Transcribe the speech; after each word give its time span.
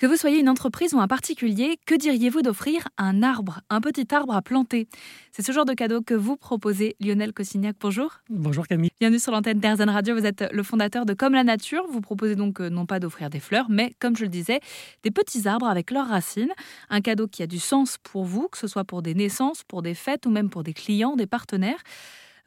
Que 0.00 0.06
vous 0.06 0.16
soyez 0.16 0.40
une 0.40 0.48
entreprise 0.48 0.94
ou 0.94 0.98
un 0.98 1.06
particulier, 1.06 1.78
que 1.84 1.94
diriez-vous 1.94 2.40
d'offrir 2.40 2.88
un 2.96 3.22
arbre, 3.22 3.60
un 3.68 3.82
petit 3.82 4.06
arbre 4.14 4.34
à 4.34 4.40
planter? 4.40 4.88
C'est 5.30 5.42
ce 5.44 5.52
genre 5.52 5.66
de 5.66 5.74
cadeau 5.74 6.00
que 6.00 6.14
vous 6.14 6.38
proposez, 6.38 6.96
Lionel 7.00 7.34
Cossignac. 7.34 7.76
Bonjour. 7.78 8.10
Bonjour 8.30 8.66
Camille. 8.66 8.88
Bienvenue 8.98 9.18
sur 9.18 9.30
l'antenne 9.30 9.60
d'Airzen 9.60 9.90
Radio. 9.90 10.16
Vous 10.16 10.24
êtes 10.24 10.48
le 10.52 10.62
fondateur 10.62 11.04
de 11.04 11.12
Comme 11.12 11.34
la 11.34 11.44
Nature. 11.44 11.84
Vous 11.92 12.00
proposez 12.00 12.34
donc 12.34 12.62
euh, 12.62 12.70
non 12.70 12.86
pas 12.86 12.98
d'offrir 12.98 13.28
des 13.28 13.40
fleurs, 13.40 13.66
mais 13.68 13.92
comme 13.98 14.16
je 14.16 14.22
le 14.22 14.30
disais, 14.30 14.60
des 15.02 15.10
petits 15.10 15.46
arbres 15.46 15.68
avec 15.68 15.90
leurs 15.90 16.08
racines. 16.08 16.54
Un 16.88 17.02
cadeau 17.02 17.28
qui 17.28 17.42
a 17.42 17.46
du 17.46 17.58
sens 17.58 17.98
pour 18.02 18.24
vous, 18.24 18.48
que 18.48 18.56
ce 18.56 18.68
soit 18.68 18.84
pour 18.84 19.02
des 19.02 19.12
naissances, 19.12 19.64
pour 19.64 19.82
des 19.82 19.92
fêtes 19.92 20.24
ou 20.24 20.30
même 20.30 20.48
pour 20.48 20.62
des 20.62 20.72
clients, 20.72 21.14
des 21.14 21.26
partenaires. 21.26 21.82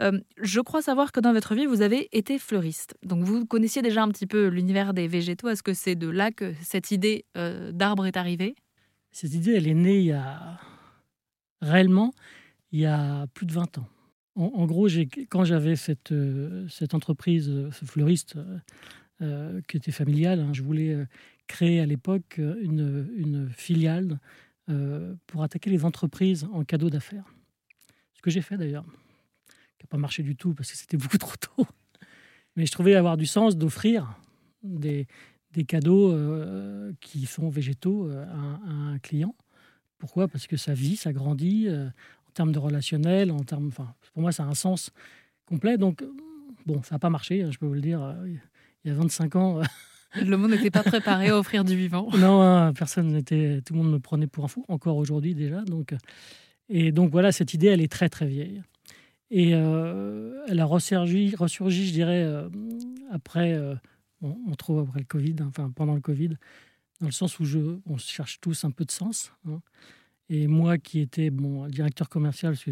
Euh, 0.03 0.19
je 0.41 0.59
crois 0.59 0.81
savoir 0.81 1.11
que 1.11 1.19
dans 1.19 1.33
votre 1.33 1.55
vie, 1.55 1.65
vous 1.65 1.81
avez 1.81 2.09
été 2.15 2.37
fleuriste. 2.37 2.95
Donc 3.03 3.23
vous 3.23 3.45
connaissiez 3.45 3.81
déjà 3.81 4.03
un 4.03 4.09
petit 4.09 4.27
peu 4.27 4.47
l'univers 4.47 4.93
des 4.93 5.07
végétaux. 5.07 5.49
Est-ce 5.49 5.63
que 5.63 5.73
c'est 5.73 5.95
de 5.95 6.09
là 6.09 6.31
que 6.31 6.53
cette 6.61 6.91
idée 6.91 7.25
euh, 7.37 7.71
d'arbre 7.71 8.05
est 8.05 8.17
arrivée? 8.17 8.55
Cette 9.11 9.33
idée, 9.33 9.53
elle 9.53 9.67
est 9.67 9.73
née 9.73 10.19
réellement 11.61 12.13
il 12.71 12.79
y 12.79 12.85
a 12.85 13.27
plus 13.33 13.45
de 13.45 13.53
20 13.53 13.77
ans. 13.77 13.87
En, 14.35 14.65
gros, 14.65 14.87
quand 15.29 15.43
j'avais 15.43 15.75
cette, 15.75 16.11
euh, 16.11 16.67
entreprise, 16.93 17.45
ce 17.71 17.85
fleuriste 17.85 18.35
qui 19.69 19.77
était 19.77 19.91
familiale, 19.91 20.41
hein, 20.41 20.49
je 20.51 20.63
voulais 20.63 20.97
créer 21.47 21.79
à 21.79 21.85
l'époque 21.85 22.39
une, 22.39 23.49
filiale 23.55 24.19
pour 25.27 25.43
attaquer 25.43 25.69
les 25.69 25.85
entreprises 25.85 26.45
en 26.51 26.65
cadeau 26.65 26.89
d'affaires. 26.89 27.23
Ce 28.15 28.21
que 28.21 28.31
j'ai 28.31 28.41
fait 28.41 28.57
d'ailleurs 28.57 28.85
n'a 29.83 29.87
pas 29.89 29.97
marché 29.97 30.23
du 30.23 30.35
tout 30.35 30.53
parce 30.53 30.71
que 30.71 30.77
c'était 30.77 30.97
beaucoup 30.97 31.17
trop 31.19 31.35
tôt. 31.35 31.67
Mais 32.55 32.65
je 32.65 32.71
trouvais 32.71 32.95
avoir 32.95 33.17
du 33.17 33.25
sens 33.25 33.57
d'offrir 33.57 34.19
des, 34.63 35.07
des 35.53 35.63
cadeaux 35.63 36.11
euh, 36.11 36.91
qui 36.99 37.25
sont 37.25 37.49
végétaux 37.49 38.07
euh, 38.07 38.25
à, 38.25 38.69
un 38.69 38.99
client. 38.99 39.35
Pourquoi? 39.97 40.27
Parce 40.27 40.47
que 40.47 40.57
ça 40.57 40.73
vit, 40.73 40.95
ça 40.95 41.13
grandit 41.13 41.67
euh, 41.67 41.87
en 41.87 42.31
termes 42.33 42.51
de 42.51 42.59
relationnel, 42.59 43.31
en 43.31 43.39
termes, 43.39 43.67
enfin, 43.67 43.93
pour 44.13 44.21
moi, 44.21 44.31
ça 44.31 44.43
a 44.43 44.47
un 44.47 44.55
sens 44.55 44.91
complet. 45.45 45.77
Donc, 45.77 46.03
bon, 46.65 46.81
ça 46.83 46.95
n'a 46.95 46.99
pas 46.99 47.09
marché, 47.09 47.43
hein, 47.43 47.49
je 47.51 47.57
peux 47.57 47.65
vous 47.65 47.73
le 47.73 47.81
dire. 47.81 48.15
il 48.83 48.89
y 48.89 48.91
a 48.91 48.95
25 48.95 49.35
ans. 49.35 49.61
le 50.21 50.35
monde 50.35 50.51
n'était 50.51 50.71
pas 50.71 50.83
préparé 50.83 51.29
à 51.29 51.37
offrir 51.37 51.63
du 51.63 51.75
vivant. 51.75 52.09
Non, 52.17 52.41
hein, 52.41 52.73
personne 52.73 53.07
n'était. 53.07 53.61
Tout 53.65 53.73
le 53.73 53.79
monde 53.79 53.91
me 53.91 53.99
prenait 53.99 54.27
pour 54.27 54.43
un 54.43 54.47
fou, 54.47 54.65
encore 54.67 54.97
aujourd'hui 54.97 55.35
déjà. 55.35 55.61
Donc, 55.63 55.95
et 56.69 56.91
donc 56.91 57.11
voilà, 57.11 57.31
cette 57.31 57.53
idée, 57.53 57.67
elle 57.67 57.81
est 57.81 57.91
très 57.91 58.09
très 58.09 58.25
vieille. 58.25 58.61
Et 59.29 59.51
euh, 59.53 60.45
elle 60.47 60.59
a 60.59 60.65
ressurgi, 60.65 61.35
ressurgi, 61.35 61.87
je 61.87 61.93
dirais, 61.93 62.23
euh, 62.23 62.49
après, 63.11 63.53
euh, 63.53 63.75
on, 64.21 64.53
trouve 64.55 64.79
après 64.79 64.99
le 64.99 65.05
Covid, 65.05 65.35
hein, 65.39 65.47
enfin 65.47 65.71
pendant 65.71 65.95
le 65.95 66.01
Covid, 66.01 66.37
dans 66.99 67.07
le 67.07 67.11
sens 67.11 67.39
où 67.39 67.43
on 67.85 67.97
cherche 67.97 68.39
tous 68.41 68.63
un 68.63 68.71
peu 68.71 68.85
de 68.85 68.91
sens. 68.91 69.31
Hein. 69.47 69.61
Et 70.29 70.47
moi 70.47 70.77
qui 70.77 70.99
étais 70.99 71.29
bon, 71.29 71.67
directeur 71.67 72.09
commercial, 72.09 72.53
parce 72.53 72.63
que 72.63 72.71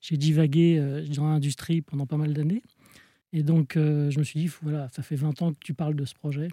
j'ai 0.00 0.16
divagué 0.16 1.04
dans 1.14 1.28
l'industrie 1.28 1.82
pendant 1.82 2.06
pas 2.06 2.16
mal 2.16 2.32
d'années, 2.32 2.62
et 3.32 3.42
donc 3.42 3.74
je 3.76 4.18
me 4.18 4.24
suis 4.24 4.40
dit, 4.40 4.50
voilà, 4.62 4.88
ça 4.90 5.02
fait 5.02 5.16
20 5.16 5.42
ans 5.42 5.52
que 5.52 5.60
tu 5.60 5.74
parles 5.74 5.94
de 5.94 6.04
ce 6.04 6.14
projet, 6.14 6.48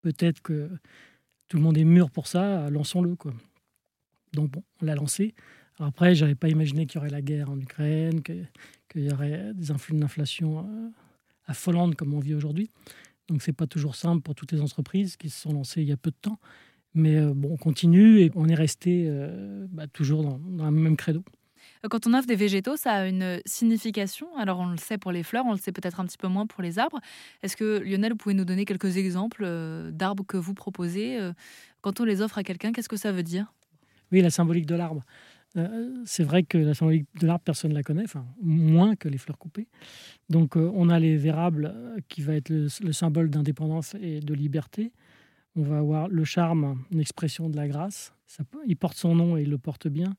peut-être 0.00 0.40
que 0.40 0.70
tout 1.48 1.56
le 1.58 1.62
monde 1.62 1.76
est 1.76 1.84
mûr 1.84 2.10
pour 2.10 2.26
ça, 2.26 2.70
lançons-le. 2.70 3.16
Donc 4.32 4.50
bon, 4.50 4.62
on 4.80 4.84
l'a 4.86 4.94
lancé. 4.94 5.34
Après, 5.80 6.14
je 6.14 6.24
n'avais 6.24 6.34
pas 6.34 6.48
imaginé 6.48 6.86
qu'il 6.86 6.96
y 6.96 6.98
aurait 6.98 7.10
la 7.10 7.22
guerre 7.22 7.50
en 7.50 7.58
Ukraine, 7.58 8.22
qu'il 8.22 8.48
y 8.96 9.12
aurait 9.12 9.52
des 9.54 9.70
influx 9.70 9.96
d'inflation 9.96 10.58
euh, 10.58 10.88
affolantes 11.46 11.94
comme 11.94 12.14
on 12.14 12.18
vit 12.18 12.34
aujourd'hui. 12.34 12.70
Donc, 13.28 13.42
ce 13.42 13.50
n'est 13.50 13.54
pas 13.54 13.66
toujours 13.66 13.94
simple 13.94 14.22
pour 14.22 14.34
toutes 14.34 14.52
les 14.52 14.60
entreprises 14.60 15.16
qui 15.16 15.30
se 15.30 15.40
sont 15.40 15.52
lancées 15.52 15.82
il 15.82 15.88
y 15.88 15.92
a 15.92 15.96
peu 15.96 16.10
de 16.10 16.16
temps. 16.20 16.38
Mais 16.94 17.16
euh, 17.16 17.32
bon, 17.34 17.52
on 17.52 17.56
continue 17.56 18.20
et 18.20 18.32
on 18.34 18.48
est 18.48 18.54
resté 18.54 19.04
euh, 19.06 19.66
bah, 19.70 19.86
toujours 19.86 20.22
dans, 20.22 20.38
dans 20.38 20.64
le 20.64 20.70
même 20.72 20.96
credo. 20.96 21.22
Quand 21.88 22.08
on 22.08 22.14
offre 22.14 22.26
des 22.26 22.34
végétaux, 22.34 22.76
ça 22.76 22.92
a 22.92 23.06
une 23.06 23.40
signification. 23.46 24.26
Alors, 24.36 24.58
on 24.58 24.70
le 24.70 24.78
sait 24.78 24.98
pour 24.98 25.12
les 25.12 25.22
fleurs, 25.22 25.44
on 25.46 25.52
le 25.52 25.58
sait 25.58 25.70
peut-être 25.70 26.00
un 26.00 26.06
petit 26.06 26.18
peu 26.18 26.26
moins 26.26 26.46
pour 26.46 26.60
les 26.60 26.80
arbres. 26.80 26.98
Est-ce 27.42 27.56
que, 27.56 27.78
Lionel, 27.78 28.12
vous 28.12 28.16
pouvez 28.16 28.34
nous 28.34 28.44
donner 28.44 28.64
quelques 28.64 28.96
exemples 28.96 29.46
d'arbres 29.92 30.24
que 30.26 30.36
vous 30.36 30.54
proposez 30.54 31.20
Quand 31.80 32.00
on 32.00 32.04
les 32.04 32.20
offre 32.20 32.38
à 32.38 32.42
quelqu'un, 32.42 32.72
qu'est-ce 32.72 32.88
que 32.88 32.96
ça 32.96 33.12
veut 33.12 33.22
dire? 33.22 33.52
Oui, 34.10 34.22
la 34.22 34.30
symbolique 34.30 34.66
de 34.66 34.74
l'arbre. 34.74 35.04
Euh, 35.58 36.02
c'est 36.04 36.24
vrai 36.24 36.42
que 36.42 36.58
la 36.58 36.74
symbolique 36.74 37.06
de 37.20 37.26
l'arbre, 37.26 37.42
personne 37.44 37.70
ne 37.70 37.76
la 37.76 37.82
connaît, 37.82 38.04
enfin, 38.04 38.26
moins 38.40 38.96
que 38.96 39.08
les 39.08 39.18
fleurs 39.18 39.38
coupées. 39.38 39.68
Donc, 40.28 40.56
euh, 40.56 40.70
on 40.74 40.88
a 40.88 40.98
les 40.98 41.16
vérables 41.16 41.72
euh, 41.74 41.98
qui 42.08 42.22
va 42.22 42.34
être 42.34 42.50
le, 42.50 42.92
symbole 42.92 43.30
d'indépendance 43.30 43.94
et 44.00 44.20
de 44.20 44.34
liberté. 44.34 44.92
On 45.56 45.62
va 45.62 45.78
avoir 45.78 46.08
le 46.08 46.24
charme, 46.24 46.82
une 46.92 47.00
expression 47.00 47.48
de 47.50 47.56
la 47.56 47.66
grâce. 47.66 48.12
Il 48.66 48.76
porte 48.76 48.96
son 48.96 49.14
nom 49.14 49.36
et 49.36 49.42
il 49.42 49.50
le 49.50 49.58
porte 49.58 49.88
bien. 49.88 50.14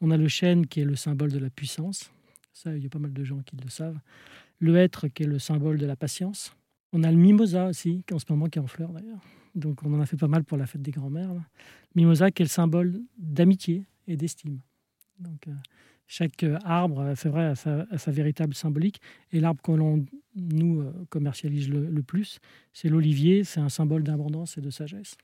On 0.00 0.10
a 0.10 0.16
le 0.16 0.28
chêne 0.28 0.66
qui 0.66 0.80
est 0.80 0.84
le 0.84 0.94
symbole 0.94 1.32
de 1.32 1.38
la 1.38 1.50
puissance. 1.50 2.12
Ça, 2.52 2.76
il 2.76 2.82
y 2.82 2.86
a 2.86 2.90
pas 2.90 2.98
mal 2.98 3.12
de 3.12 3.24
gens 3.24 3.40
qui 3.40 3.56
le 3.56 3.68
savent. 3.68 3.98
Le 4.58 4.76
hêtre 4.76 5.08
qui 5.08 5.24
est 5.24 5.26
le 5.26 5.38
symbole 5.38 5.78
de 5.78 5.86
la 5.86 5.96
patience. 5.96 6.54
On 6.92 7.02
a 7.02 7.10
le 7.10 7.16
mimosa 7.16 7.66
aussi, 7.66 8.04
qui 8.06 8.14
en 8.14 8.18
ce 8.18 8.26
moment 8.28 8.46
qui 8.46 8.58
est 8.58 8.62
en 8.62 8.66
fleurs 8.66 8.92
d'ailleurs. 8.92 9.20
Donc 9.54 9.82
on 9.82 9.92
en 9.94 10.00
a 10.00 10.06
fait 10.06 10.18
pas 10.18 10.28
mal 10.28 10.44
pour 10.44 10.58
la 10.58 10.66
fête 10.66 10.82
des 10.82 10.92
grands-mères. 10.92 11.32
Mimosa 11.94 12.30
qui 12.30 12.42
est 12.42 12.44
le 12.44 12.50
symbole 12.50 13.00
d'amitié 13.18 13.86
et 14.06 14.16
d'estime. 14.16 14.60
Donc, 15.18 15.48
euh, 15.48 15.52
chaque 16.06 16.42
euh, 16.42 16.58
arbre, 16.64 17.00
euh, 17.00 17.14
c'est 17.16 17.28
vrai, 17.28 17.46
a 17.46 17.54
sa, 17.54 18.10
véritable 18.10 18.54
symbolique. 18.54 19.00
Et 19.32 19.40
l'arbre 19.40 19.62
que 19.62 19.72
l'on 19.72 20.04
nous 20.34 20.84
commercialise 21.08 21.68
le, 21.68 22.02
plus, 22.02 22.40
c'est 22.72 22.88
l'olivier. 22.88 23.44
C'est 23.44 23.60
un 23.60 23.68
symbole 23.68 24.02
d'abondance 24.02 24.58
et 24.58 24.60
de 24.60 24.70
sagesse. 24.70 25.16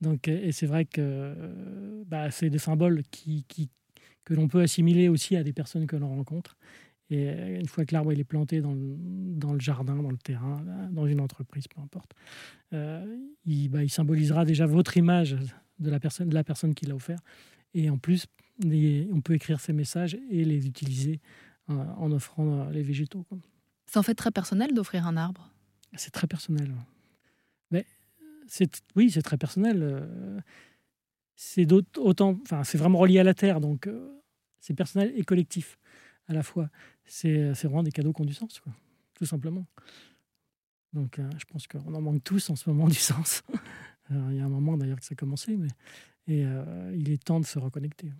Donc, 0.00 0.28
et 0.28 0.52
c'est 0.52 0.66
vrai 0.66 0.84
que 0.86 1.34
bah, 2.06 2.30
c'est 2.30 2.48
des 2.48 2.58
symboles 2.58 3.02
qui 3.10 3.44
que 4.24 4.34
l'on 4.34 4.48
peut 4.48 4.60
assimiler 4.60 5.08
aussi 5.08 5.34
à 5.34 5.42
des 5.42 5.52
personnes 5.52 5.86
que 5.86 5.96
l'on 5.96 6.08
rencontre. 6.08 6.56
Et 7.10 7.26
une 7.58 7.66
fois 7.66 7.84
que 7.84 7.92
l'arbre 7.92 8.12
est 8.12 8.22
planté 8.24 8.60
dans 8.60 8.72
le, 8.72 8.96
dans 8.96 9.52
le, 9.52 9.58
jardin, 9.58 9.96
dans 9.96 10.10
le 10.10 10.16
terrain, 10.16 10.64
dans 10.92 11.06
une 11.06 11.20
entreprise, 11.20 11.66
peu 11.66 11.80
importe, 11.80 12.12
il, 13.44 13.68
bah, 13.68 13.82
il, 13.82 13.90
symbolisera 13.90 14.44
déjà 14.44 14.66
votre 14.66 14.96
image 14.96 15.36
de 15.80 15.90
la 15.90 15.98
personne, 15.98 16.28
de 16.28 16.34
la 16.34 16.44
personne 16.44 16.74
qui 16.74 16.86
l'a 16.86 16.94
offert. 16.94 17.18
Et 17.74 17.90
en 17.90 17.98
plus, 17.98 18.26
on 18.64 19.20
peut 19.20 19.34
écrire 19.34 19.60
ces 19.60 19.72
messages 19.72 20.16
et 20.30 20.44
les 20.44 20.66
utiliser 20.66 21.20
euh, 21.70 21.74
en 21.96 22.10
offrant 22.10 22.60
euh, 22.60 22.70
les 22.70 22.82
végétaux. 22.82 23.24
C'est 23.86 23.98
en 23.98 24.02
fait 24.02 24.14
très 24.14 24.30
personnel 24.30 24.74
d'offrir 24.74 25.06
un 25.06 25.16
arbre? 25.16 25.52
C'est 25.94 26.10
très 26.10 26.26
personnel. 26.26 26.72
Mais 27.70 27.86
c'est 28.48 28.82
oui, 28.96 29.10
c'est 29.10 29.22
très 29.22 29.36
personnel. 29.36 29.80
Euh, 29.82 30.40
c'est 31.36 31.70
autant, 31.72 32.38
enfin, 32.42 32.64
c'est 32.64 32.78
vraiment 32.78 32.98
relié 32.98 33.18
à 33.18 33.24
la 33.24 33.34
terre, 33.34 33.60
donc 33.60 33.88
c'est 34.60 34.74
personnel 34.74 35.10
et 35.16 35.24
collectif 35.24 35.78
à 36.28 36.34
la 36.34 36.42
fois. 36.42 36.68
C'est 37.06 37.52
vraiment 37.52 37.82
des 37.82 37.92
cadeaux 37.92 38.12
qui 38.12 38.20
ont 38.20 38.26
du 38.26 38.34
sens, 38.34 38.60
quoi, 38.60 38.74
tout 39.14 39.24
simplement. 39.24 39.66
Donc, 40.92 41.18
je 41.38 41.44
pense 41.46 41.66
qu'on 41.66 41.94
en 41.94 42.00
manque 42.02 42.22
tous 42.22 42.50
en 42.50 42.56
ce 42.56 42.68
moment 42.68 42.88
du 42.88 42.94
sens. 42.94 43.42
il 44.10 44.36
y 44.36 44.40
a 44.40 44.44
un 44.44 44.50
moment 44.50 44.76
d'ailleurs 44.76 44.98
que 44.98 45.06
ça 45.06 45.12
a 45.12 45.16
commencé, 45.16 45.56
mais 45.56 45.68
et 46.26 46.44
il 46.94 47.10
est 47.10 47.24
temps 47.24 47.40
de 47.40 47.46
se 47.46 47.58
reconnecter. 47.58 48.12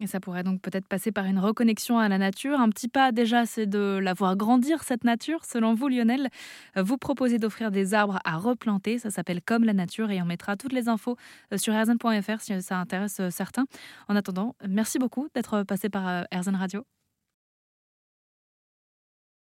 Et 0.00 0.06
ça 0.06 0.20
pourrait 0.20 0.42
donc 0.42 0.60
peut-être 0.60 0.86
passer 0.86 1.10
par 1.10 1.24
une 1.24 1.38
reconnexion 1.38 1.98
à 1.98 2.08
la 2.08 2.18
nature. 2.18 2.60
Un 2.60 2.68
petit 2.68 2.88
pas 2.88 3.12
déjà, 3.12 3.46
c'est 3.46 3.66
de 3.66 3.98
la 4.02 4.12
voir 4.12 4.36
grandir, 4.36 4.82
cette 4.82 5.04
nature. 5.04 5.44
Selon 5.44 5.74
vous, 5.74 5.88
Lionel, 5.88 6.28
vous 6.76 6.98
proposez 6.98 7.38
d'offrir 7.38 7.70
des 7.70 7.94
arbres 7.94 8.18
à 8.24 8.36
replanter. 8.36 8.98
Ça 8.98 9.10
s'appelle 9.10 9.40
Comme 9.40 9.64
la 9.64 9.72
nature 9.72 10.10
et 10.10 10.20
on 10.20 10.26
mettra 10.26 10.56
toutes 10.56 10.74
les 10.74 10.88
infos 10.88 11.16
euh, 11.52 11.56
sur 11.56 11.72
erzen.fr 11.72 12.40
si 12.40 12.60
ça 12.60 12.78
intéresse 12.78 13.20
euh, 13.20 13.30
certains. 13.30 13.64
En 14.08 14.16
attendant, 14.16 14.54
merci 14.68 14.98
beaucoup 14.98 15.28
d'être 15.34 15.62
passé 15.62 15.88
par 15.88 16.26
Erzen 16.30 16.56
Radio. 16.56 16.84